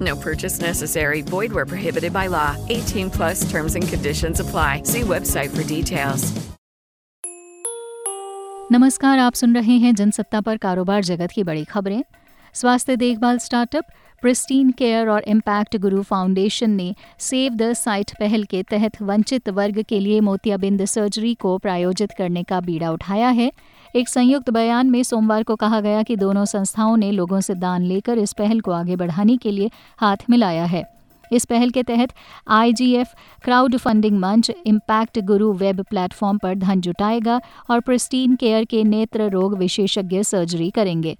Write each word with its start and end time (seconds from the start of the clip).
No 0.00 0.16
purchase 0.16 0.60
necessary. 0.60 1.22
Void 1.22 1.52
where 1.52 1.66
prohibited 1.66 2.12
by 2.12 2.26
law. 2.28 2.56
18 2.70 3.10
plus 3.10 3.50
terms 3.50 3.74
and 3.74 3.86
conditions 3.88 4.40
apply. 4.40 4.82
See 4.84 5.02
website 5.02 5.50
for 5.50 5.68
details. 5.68 6.32
नमस्कार, 8.72 9.18
आप 9.18 9.34
सुन 9.34 9.54
रहे 9.54 9.76
हैं 9.78 9.94
जनसत्ता 9.94 10.40
पर 10.40 10.56
कारोबार 10.56 11.02
जगत 11.04 11.30
की 11.30 11.42
बड़ी 11.44 11.64
खबरें 11.64 12.02
स्वास्थ्य 12.54 12.96
देखभाल 12.96 13.38
स्टार्टअप 13.38 13.84
प्रिस्टीन 14.22 14.70
केयर 14.70 15.08
और 15.08 15.24
इम्पैक्ट 15.28 15.76
गुरु 15.76 16.02
फाउंडेशन 16.02 16.70
ने 16.70 16.94
सेव 17.20 17.52
द 17.52 17.72
साइट 17.72 18.10
पहल 18.20 18.44
के 18.44 18.62
तहत 18.62 19.00
वंचित 19.02 19.48
वर्ग 19.48 19.82
के 19.88 19.98
लिए 20.00 20.20
मोतियाबिंद 20.20 20.84
सर्जरी 20.84 21.34
को 21.34 21.56
प्रायोजित 21.58 22.12
करने 22.18 22.42
का 22.42 22.60
बीड़ा 22.60 22.90
उठाया 22.90 23.28
है 23.28 23.50
एक 23.96 24.08
संयुक्त 24.08 24.50
बयान 24.50 24.90
में 24.90 25.02
सोमवार 25.02 25.42
को 25.42 25.56
कहा 25.56 25.80
गया 25.80 26.02
कि 26.02 26.16
दोनों 26.16 26.44
संस्थाओं 26.44 26.96
ने 26.96 27.10
लोगों 27.10 27.40
से 27.40 27.54
दान 27.54 27.82
लेकर 27.82 28.18
इस 28.18 28.32
पहल 28.32 28.60
को 28.60 28.70
आगे 28.70 28.96
बढ़ाने 28.96 29.36
के 29.36 29.50
लिए 29.50 29.70
हाथ 29.98 30.16
मिलाया 30.30 30.64
है। 30.64 30.84
इस 31.32 31.44
पहल 31.44 31.70
के 31.70 31.82
तहत 31.82 32.12
आईजीएफ 32.48 33.14
क्राउड 33.44 33.76
फंडिंग 33.76 34.18
मंच, 34.18 34.50
इम्पैक्ट 34.66 35.18
गुरु 35.18 35.52
वेब 35.52 35.82
प्लेटफॉर्म 35.82 36.38
पर 36.38 36.54
धन 36.54 36.80
जुटाएगा 36.80 37.40
और 37.70 37.80
प्रिस्टीन 37.80 38.36
केयर 38.36 38.64
के 38.64 38.84
नेत्र 38.84 39.28
रोग 39.30 39.58
विशेषज्ञ 39.58 40.22
सर्जरी 40.22 40.70
करेंगे। 40.70 41.16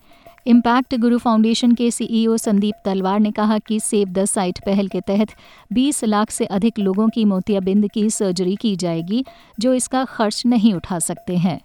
इम्पैक्ट 0.46 0.96
गुरु 0.96 1.18
फाउंडेशन 1.18 1.72
के 1.72 1.90
सीईओ 1.90 2.36
संदीप 2.36 2.74
तलवार 2.84 3.20
ने 3.20 3.30
कहा 3.30 3.58
कि 3.58 3.80
सेव 3.80 4.08
द 4.08 4.24
साइट 4.24 4.58
पहल 4.66 4.88
के 4.88 5.00
तहत 5.00 5.28
20 5.72 6.04
लाख 6.04 6.30
से 6.30 6.44
अधिक 6.44 6.78
लोगों 6.78 7.08
की 7.08 7.24
मोतियाबिंद 7.24 7.90
की 7.90 8.10
सर्जरी 8.10 8.56
की 8.56 8.76
जाएगी, 8.76 9.24
जो 9.60 9.74
इसका 9.74 10.04
खर्च 10.04 10.42
नहीं 10.46 10.74
उठा 10.74 10.98
सकते 10.98 11.36
हैं। 11.36 11.60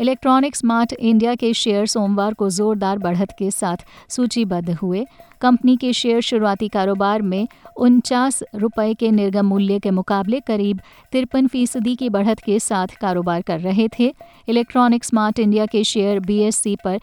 इलेक्ट्रॉनिक 0.00 0.56
स्मार्ट 0.56 0.92
इंडिया 0.92 1.34
के 1.34 1.52
शेयर 1.54 1.86
सोमवार 1.86 2.34
को 2.34 2.48
जोरदार 2.50 2.98
बढ़त 2.98 3.32
के 3.38 3.50
साथ 3.50 3.76
सूचीबद्ध 4.08 4.70
हुए। 4.72 5.04
कंपनी 5.40 5.76
के 5.76 5.92
शेयर 5.92 6.20
शुरुआती 6.20 6.68
कारोबार 6.68 7.22
में 7.22 7.48
उनचास 7.76 8.42
रुपये 8.54 8.94
के 8.94 9.10
निर्गम 9.10 9.46
मूल्य 9.46 9.78
के 9.78 9.90
मुकाबले 9.90 10.40
करीब 10.40 10.80
तिरपन 11.12 11.46
फ़ीसदी 11.46 11.94
की 11.96 12.08
बढ़त 12.08 12.40
के 12.40 12.58
साथ 12.58 12.96
कारोबार 13.00 13.42
कर 13.42 13.60
रहे 13.60 13.88
थे। 13.98 14.12
इलेक्ट्रॉनिक 14.48 15.04
स्मार्ट 15.04 15.38
इंडिया 15.38 15.66
के 15.66 15.84
शेयर 15.84 16.20
बीएससी 16.20 16.76
पर 16.84 16.98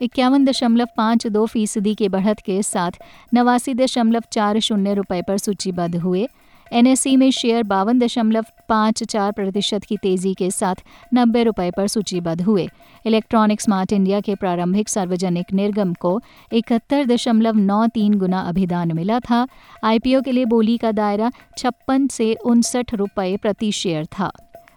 इक्यावन 0.00 0.44
दशमलव 0.44 0.88
पाँच 0.96 1.26
दो 1.26 1.46
फ़ीसदी 1.46 1.94
की 1.94 2.08
बढ़त 2.08 2.40
के 2.46 2.62
साथ 2.62 2.98
नवासी 3.34 3.74
दशमलव 3.74 4.22
चार 4.32 4.60
शून्य 4.60 4.94
रुपये 4.94 5.22
पर 5.22 5.38
सूचीबद्ध 5.38 5.96
हुए। 5.96 6.26
एनएसई 6.72 7.16
में 7.16 7.30
शेयर 7.30 7.62
बावन 7.62 7.98
दशमलव 7.98 8.44
पाँच 8.68 9.02
चार 9.02 9.32
प्रतिशत 9.32 9.84
की 9.84 9.96
तेज़ी 9.96 10.34
के 10.34 10.50
साथ 10.50 10.74
नब्बे 11.14 11.42
रुपये 11.42 11.70
पर 11.70 11.86
सूचीबद्ध 11.86 12.40
हुए। 12.42 12.68
इलेक्ट्रॉनिक 13.06 13.60
स्मार्ट 13.60 13.92
इंडिया 13.92 14.20
के 14.20 14.34
प्रारंभिक 14.34 14.88
सार्वजनिक 14.88 15.52
निर्गम 15.52 15.92
को 15.94 16.20
इकहत्तर 16.52 17.04
दशमलव 17.04 17.56
नौ 17.56 17.86
तीन 17.86 18.14
गुना 18.14 18.40
अभिदान 18.40 18.92
मिला 18.92 19.20
था। 19.20 19.46
आईपीओ 19.84 20.20
के 20.22 20.32
लिए 20.32 20.44
बोली 20.44 20.76
का 20.78 20.92
दायरा 20.92 21.30
छप्पन 21.58 22.06
से 22.06 22.32
उनसठ 22.34 22.94
रुपये 22.94 23.36
प्रति 23.36 23.72
शेयर 23.72 24.04
था। 24.18 24.30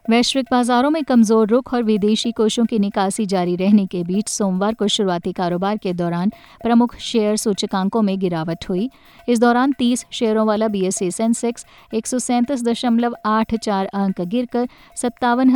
वैश्विक 0.10 0.46
बाजारों 0.52 0.90
में 0.90 1.04
कमज़ोर 1.04 1.48
रुख 1.48 1.74
और 1.74 1.84
विदेशी 1.84 2.32
कोषों 2.32 2.66
की 2.66 2.78
निकासी 2.80 3.26
जारी 3.26 3.56
रहने 3.56 3.86
के 3.86 4.04
बीच 4.04 4.28
सोमवार 4.28 4.74
को 4.74 4.88
शुरुआती 4.88 5.32
कारोबार 5.32 5.78
के 5.78 5.92
दौरान 5.94 6.30
प्रमुख 6.64 6.96
शेयर 7.00 7.36
सूचकांकों 7.38 8.02
में 8.02 8.18
गिरावट 8.20 8.66
हुई। 8.70 8.90
इस 9.30 9.40
दौरान 9.40 9.74
30 9.80 10.06
शेयरों 10.12 10.46
वाला 10.48 10.68
बीएसई 10.68 11.10
सेंसेक्स 11.12 11.66
एक 11.94 12.08
अंक 13.96 14.22
गिरकर 14.24 14.68
सत्तावन 14.96 15.50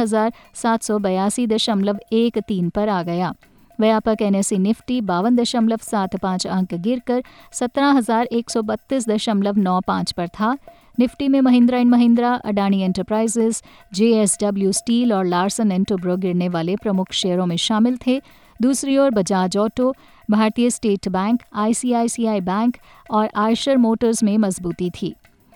पर 2.70 2.90
आ 2.90 3.02
गया। 3.04 3.34
व्यापक 3.80 4.22
एनएससी 4.22 4.58
निफ्टी 4.60 5.00
बावन 5.02 5.36
दशमलव 5.36 5.80
सात 5.82 6.16
पाँच 6.18 6.48
अंक 6.50 6.74
गिरकर 6.76 7.24
सत्रह 7.54 7.92
हज़ार 7.92 8.28
एक 8.32 8.50
सौ 8.50 8.62
बत्तीस 8.62 9.10
दशमलव 9.10 9.58
नौ 9.60 9.80
पाँच 9.88 10.12
पर 10.12 10.28
था। 10.30 10.56
निफ्टी 11.00 11.28
में 11.28 11.42
Mahindra 11.42 11.78
and 11.78 11.90
Mahindra, 11.90 12.34
Adani 12.36 12.82
enterprises, 12.82 13.64
JSW 13.94 14.72
steel 14.72 15.14
और 15.14 15.26
लार्सन 15.26 15.72
एंड 15.72 15.86
टोब्रो 15.86 16.18
गिरने 16.18 16.50
वाले 16.50 16.76
प्रमुख 16.76 17.12
शेयरों 17.12 17.46
में 17.46 17.58
शामिल 17.58 17.98
थे। 18.08 18.22
दूसरी 18.62 18.98
ओर 18.98 19.12
बजाज 19.12 19.58
ऑटो, 19.58 19.94
भारतीय 20.32 20.70
स्टेट 20.70 21.08
बैंक, 21.08 21.42
आईसीआईसीआई 21.56 22.42
बैंक 22.42 22.78
और 23.12 23.30
आयशर 23.36 23.78
मोटर्स 23.78 24.24
में 24.24 24.38
मजबूती 24.38 24.90
थी। 24.90 25.14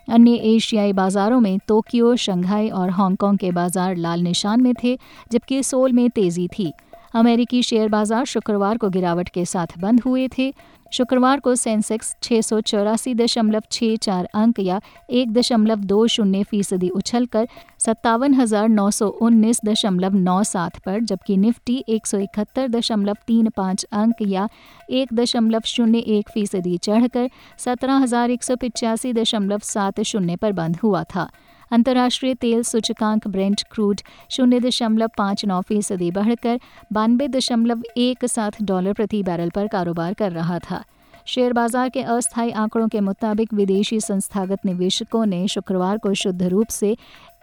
अन्य 0.10 0.32
एशियाई 0.32 0.94
बाजारों 0.94 1.40
में 1.40 1.58
टोक्यो, 1.68 2.16
शंघाई 2.16 2.70
और 2.70 2.90
हांगकांग 2.90 3.38
के 3.38 3.52
बाज़ार 3.52 3.96
लाल 3.96 4.22
निशान 4.22 4.62
में 4.62 4.74
थे, 4.84 4.98
जबकि 5.32 5.64
सोल 5.64 5.94
में 5.94 6.10
तेज़ी 6.10 6.48
थी। 6.48 6.72
अमेरिकी 7.18 7.62
शेयर 7.64 7.90
बाज़ार 7.90 8.26
शुक्रवार 8.28 8.78
को 8.78 8.90
गिरावट 8.90 9.30
के 9.30 9.46
साथ 9.48 9.78
बंद 9.80 10.02
हुए 10.02 10.28
थे। 10.38 10.52
शुक्रवार 10.92 11.40
को 11.40 11.54
सेंसेक्स 11.56 12.16
छः 12.24 12.42
सौ 12.42 12.60
चौरासी 12.62 13.14
दशमलव 13.16 13.62
छः 13.72 13.96
चार 13.98 14.28
अंक 14.36 14.60
या 14.60 14.80
एक 15.12 15.32
दशमलव 15.34 15.80
दो 15.86 16.06
शून्य 16.08 16.44
फ़ीसदी 16.44 16.90
उछल 16.92 17.26
कर 17.26 17.48
सत्तावन 17.86 18.34
हज़ार 18.34 18.68
नौ 18.70 18.90
सौ 18.92 19.08
उन्नीस 19.08 19.60
दशमलव 19.66 20.16
नौ 20.16 20.42
सात 20.44 20.78
पर, 20.80 21.00
जबकि 21.02 21.38
निफ्टी 21.38 21.84
एक 21.90 22.08
सौ 22.08 22.18
इकहत्तर 22.20 22.68
दशमलव 22.68 23.16
तीन 23.28 23.50
पाँच 23.58 23.84
अंक 23.94 24.22
या 24.22 24.48
एक 24.92 25.14
दशमलव 25.14 25.62
शून्य 25.66 26.00
एक 26.10 26.30
फ़ीसदी 26.30 26.78
चढ़कर 26.80 27.30
सत्रह 27.60 27.98
हज़ार 27.98 28.32
एक 28.32 28.44
सौ 28.44 28.56
पिचासी 28.56 29.14
दशमलव 29.14 29.60
सात 29.64 30.02
शून्य 30.04 30.36
पर 30.36 30.52
बंद 30.54 30.78
हुआ 30.84 31.04
था। 31.16 31.30
अंतर्राष्ट्रीय 31.72 32.34
तेल 32.34 32.62
सूचकांक 32.64 33.28
ब्रेंट 33.28 33.62
क्रूड 33.72 34.02
शून्य 34.32 34.60
दशमलव 34.60 35.08
पाँच 35.18 35.46
नौ 35.46 35.62
फ़ीसदी 35.62 36.12
बढ़कर 36.12 36.60
बानवे 36.94 37.28
दशमलव 37.28 37.82
एक 37.98 38.26
सात 38.26 38.62
डॉलर 38.64 38.94
प्रति 38.94 39.22
बैरल 39.24 39.50
पर 39.50 39.68
कारोबार 39.68 40.14
कर 40.14 40.32
रहा 40.32 40.60
था। 40.60 40.84
शेयर 41.28 41.54
बाज़ार 41.54 41.90
के 41.90 42.02
अस्थायी 42.02 42.52
आंकड़ों 42.54 42.88
के 42.88 43.00
मुताबिक 43.02 43.54
विदेशी 43.54 44.00
संस्थागत 44.00 44.66
निवेशकों 44.66 45.26
ने 45.26 45.48
शुक्रवार 45.48 45.98
को 45.98 46.14
शुद्ध 46.14 46.44
रूप 46.44 46.68
से 46.70 46.96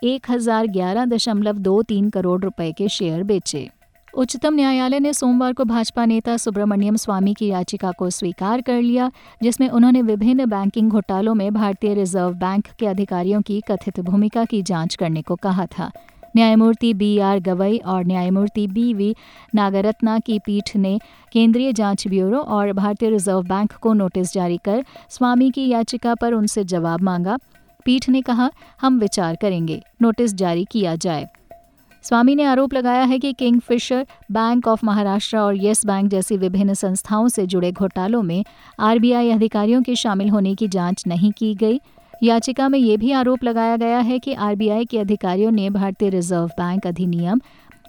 एक 0.04 0.30
हज़ार 0.30 0.66
ग्यारह 0.68 1.04
दशमलव 1.06 1.58
दो 1.60 1.82
तीन 1.82 2.10
करोड़ 2.10 2.40
रुपए 2.42 2.72
के 2.72 2.88
शेयर 2.88 3.22
बेचे। 3.22 3.68
उच्चतम 4.16 4.54
न्यायालय 4.54 5.00
ने 5.00 5.12
सोमवार 5.12 5.52
को 5.52 5.64
भाजपा 5.64 6.04
नेता 6.04 6.36
सुब्रमण्यम 6.36 6.96
स्वामी 6.96 7.32
की 7.34 7.46
याचिका 7.46 7.90
को 7.90 8.10
स्वीकार 8.10 8.60
कर 8.60 8.80
लिया, 8.82 9.10
जिसमें 9.42 9.68
उन्होंने 9.68 10.02
विभिन्न 10.02 10.46
बैंकिंग 10.46 10.90
घोटालों 10.90 11.34
में 11.34 11.52
भारतीय 11.54 11.94
रिज़र्व 11.94 12.34
बैंक 12.34 12.68
के 12.78 12.86
अधिकारियों 12.86 13.40
की 13.42 13.60
कथित 13.70 14.00
भूमिका 14.00 14.44
की 14.44 14.62
जाँच 14.62 14.94
करने 14.94 15.22
को 15.22 15.36
कहा 15.36 15.66
था। 15.66 15.90
न्यायमूर्ति 16.36 16.94
बी 16.94 17.18
आर 17.18 17.40
गवई 17.40 17.78
और 17.78 18.04
न्यायमूर्ति 18.04 18.66
बी 18.66 18.92
वी 18.94 19.14
नागरत्ना 19.54 20.18
की 20.18 20.38
पीठ 20.38 20.76
ने 20.76 20.98
केंद्रीय 21.32 21.72
जाँच 21.72 22.08
ब्यूरो 22.08 22.38
और 22.38 22.72
भारतीय 22.72 23.10
रिज़र्व 23.10 23.42
बैंक 23.42 23.72
को 23.72 23.92
नोटिस 23.92 24.32
जारी 24.34 24.58
कर 24.64 24.84
स्वामी 25.10 25.50
की 25.50 25.68
याचिका 25.68 26.14
पर 26.14 26.32
उनसे 26.32 26.64
जवाब 26.64 27.02
मांगा। 27.02 27.38
पीठ 27.86 28.08
ने 28.08 28.20
कहा, 28.22 28.50
हम 28.80 28.98
विचार 29.00 29.36
करेंगे, 29.36 29.82
नोटिस 30.02 30.34
जारी 30.34 30.66
किया 30.70 30.94
जाए। 30.96 31.28
स्वामी 32.04 32.34
ने 32.34 32.44
आरोप 32.44 32.74
लगाया 32.74 33.04
है 33.04 33.18
कि 33.18 33.32
king 33.32 33.60
Fisher 33.60 34.06
bank 34.32 34.66
of 34.68 34.80
Maharashtra 34.84 35.36
और 35.36 35.54
येस 35.56 35.84
बैंक 35.86 36.10
जैसी 36.10 36.36
विभिन्न 36.36 36.74
संस्थाओं 36.74 37.28
से 37.28 37.46
जुड़े 37.46 37.72
घोटालों 37.72 38.22
में 38.22 38.44
आरबीआई 38.80 39.30
अधिकारियों 39.30 39.82
के 39.82 39.94
शामिल 39.96 40.28
होने 40.30 40.54
की 40.54 40.68
जाँच 40.68 41.04
नहीं 41.06 41.32
की 41.32 41.54
गई। 41.54 41.80
याचिका 42.22 42.68
में 42.68 42.78
यह 42.78 42.96
भी 42.96 43.12
आरोप 43.12 43.44
लगाया 43.44 43.76
गया 43.76 43.98
है 43.98 44.18
कि 44.18 44.32
आरबीआई 44.32 44.84
के 44.84 44.98
अधिकारियों 44.98 45.50
ने 45.50 45.70
भारतीय 45.70 46.08
रिज़र्व 46.08 46.46
बैंक 46.46 46.86
अधिनियम, 46.86 47.40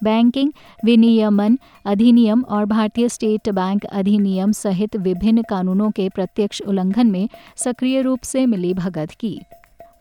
बैंकिंग 0.04 0.52
विनियमन 0.86 1.58
अधिनियम 1.86 2.42
और 2.42 2.66
भारतीय 2.66 3.10
स्टेट 3.10 3.50
बैंक 3.50 3.86
अधिनियम 3.86 4.52
सहित 4.52 4.96
विभिन्न 4.96 5.42
कानूनों 5.42 5.92
के 5.92 6.10
प्रत्यक्ष 6.10 6.62
उल्लंघन 6.62 7.12
में 7.12 7.30
सक्रिय 7.58 8.02
रूप 8.02 8.24
से 8.24 8.46
मिली 8.46 8.74
भगत 8.74 9.12
की। 9.12 9.40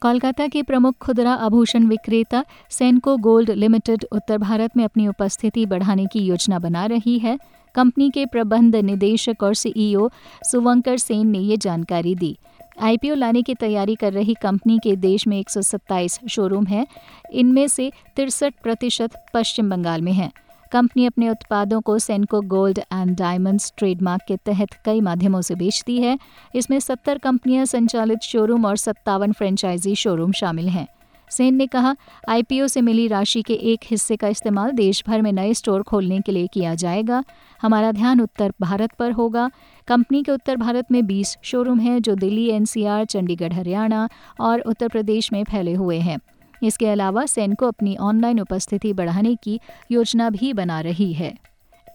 कोलकाता 0.05 0.47
के 0.47 0.63
प्रमुख 0.63 0.95
खुदरा 1.01 1.33
आभूषण 1.33 1.87
विक्रेता 1.87 2.45
सेनको 2.71 3.17
गोल्ड 3.17 3.51
लिमिटेड 3.51 4.05
उत्तर 4.13 4.39
भारत 4.39 4.77
में 4.77 4.85
अपनी 4.85 5.07
उपस्थिति 5.09 5.65
बढ़ाने 5.67 6.07
की 6.07 6.19
योजना 6.19 6.59
बना 6.59 6.85
रही 6.87 7.19
है। 7.19 7.39
कंपनी 7.75 8.11
के 8.11 8.27
प्रबंध 8.27 8.77
निदेशक 8.77 9.43
और 9.43 9.55
सीईओ 9.55 10.11
सुवंकर 10.51 10.99
सेन 10.99 11.27
ने 11.27 11.39
ये 11.39 11.57
जानकारी 11.57 12.15
दी। 12.15 12.37
आईपीओ 12.81 13.15
लाने 13.15 13.43
की 13.43 13.55
तैयारी 13.55 13.95
कर 13.95 14.13
रही 14.13 14.35
कंपनी 14.35 14.79
के 14.79 14.97
देश 14.97 15.27
में 15.27 15.39
127 15.41 16.19
शोरूम 16.31 16.67
हैं। 16.67 16.87
इनमें 17.33 17.69
से 17.69 17.93
तिरसठ 18.17 18.55
प्रतिशत 18.63 19.11
पश्चिम 19.35 19.71
बंगाल 19.71 20.03
में 20.03 20.13
हैं। 20.13 20.33
कंपनी 20.75 21.05
अपने 21.07 21.29
उत्पादों 21.31 21.81
को 21.81 21.99
Senco 21.99 22.41
gold 22.41 22.79
and 22.79 23.17
diamonds 23.17 23.73
trademark 23.77 24.23
के 24.29 24.37
तहत 24.37 24.69
कई 24.85 25.01
माध्यमों 25.01 25.41
से 25.41 25.55
बेचती 25.55 25.99
है। 25.99 26.19
इसमें 26.55 26.81
सत्तर 26.81 27.19
कंपनियाँ, 27.19 27.65
संचालित 27.65 28.23
शोरूम 28.23 28.65
और 28.67 28.77
सत्तावन 28.77 29.33
फ्रेंचाइजी 29.33 29.95
शोरूम 29.95 30.33
शामिल 30.33 30.69
हैं। 30.69 30.87
सेन 31.31 31.55
ने 31.55 31.67
कहा 31.67 31.95
आईपीओ 32.29 32.67
से 32.67 32.81
मिली 32.81 33.07
राशि 33.09 33.43
के 33.43 33.55
एक 33.55 33.81
हिस्से 33.85 34.17
का 34.17 34.29
इस्तेमाल 34.29 34.71
देश 34.71 35.05
भर 35.07 35.23
में 35.23 35.33
नए 35.33 35.55
स्टोर 35.55 35.83
खोलने 35.83 36.21
के 36.21 36.33
लिए 36.33 36.47
किया 36.47 36.75
जाएगा। 36.75 37.25
हमारा 37.63 37.93
ध्यान 37.93 38.21
उत्तर 38.21 38.53
भारत 38.61 38.93
पर 38.99 39.13
होगा। 39.13 39.51
कंपनी 39.89 40.23
के 40.23 40.33
उत्तर 40.33 40.57
भारत 40.57 40.93
में 40.93 41.07
20 41.07 41.39
शोरूम 41.43 41.81
हैं, 41.81 42.03
जो 42.03 42.15
दिल्ली 42.15 42.51
एनसीआर 42.51 43.05
चंडीगढ़, 43.05 43.53
हरियाणा 43.53 44.09
और 44.41 44.61
उत्तर 44.61 44.89
प्रदेश 44.89 45.33
में 45.33 45.45
फैले 45.45 45.75
हुए 45.75 45.99
हैं। 45.99 46.19
इसके 46.65 46.87
अलावा 46.87 47.27
सेन 47.27 47.55
को 47.55 47.67
अपनी 47.67 47.97
ऑनलाइन 47.97 48.41
उपस्थिति 48.41 48.93
बढ़ाने 48.93 49.35
की 49.35 49.61
योजना 49.93 50.31
भी 50.31 50.53
बना 50.53 50.81
रही 50.81 51.13
है। 51.13 51.35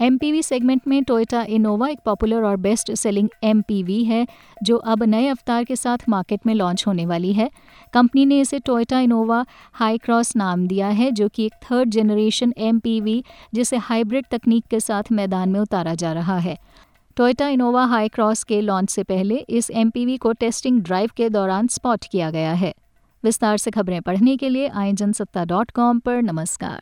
एमपीवी 0.02 0.42
सेगमेंट 0.44 0.82
में 0.88 1.04
टोयोटा 1.04 1.42
इनोवा 1.44 1.88
एक 1.88 2.00
पॉपुलर 2.06 2.44
और 2.44 2.56
बेस्ट 2.56 2.92
सेलिंग 2.94 3.30
एमपीवी 3.44 4.04
है, 4.04 4.28
जो 4.64 4.78
अब 4.78 5.04
नए 5.04 5.28
अवतार 5.28 5.64
के 5.64 5.76
साथ 5.76 5.98
मार्केट 6.10 6.40
में 6.46 6.54
लॉन्च 6.54 6.84
होने 6.88 7.06
वाली 7.06 7.34
है। 7.34 7.50
कंपनी 7.94 8.26
ने 8.26 8.40
इसे 8.40 8.60
टोयोटा 8.60 9.00
इनोवा 9.00 9.46
हाई 9.74 9.98
क्रॉस 9.98 10.36
नाम 10.36 10.68
दिया 10.68 10.88
है, 10.88 11.12
जो 11.12 11.28
कि 11.28 11.46
एक 11.46 11.54
थर्ड 11.64 11.90
जनरेशन 11.90 12.54
एम 12.58 12.82
जिसे 13.54 13.78
हाइब्रिड 13.78 14.26
तकनीक 14.32 14.66
के 14.66 14.80
साथ 14.80 15.04
मैदान 15.12 15.50
में 15.50 15.60
उतारा 15.60 15.94
जा 15.94 16.14
रहा 16.14 16.38
है। 16.38 16.58
टोयोटा 17.18 17.48
इनोवा 17.48 17.86
हाई 17.86 18.08
क्रॉस 18.08 18.44
के 18.44 18.62
लॉन्च 18.62 18.90
से 18.90 19.04
पहले 19.04 19.36
इस 19.36 19.72
एमपीवी 19.72 20.18
को 20.18 20.32
टेस्टिंग 20.32 20.82
ड्राइव 20.82 21.10
के 21.18 21.30
दौरान 21.30 21.68
स्पॉट 21.68 22.06
किया 22.12 22.32
गया 22.32 22.54
है। 22.54 22.74
विस्तार 23.24 23.58
से 23.58 23.72
खबरें 23.72 24.02
पढ़ने 24.02 24.38
के 24.38 24.50
लिए 24.50 24.68
आई 24.68 24.94
जनसत्ता 24.94 25.46
डॉट 25.46 25.72
कॉम 25.72 26.00
पर 26.00 26.22
नमस्कार। 26.22 26.82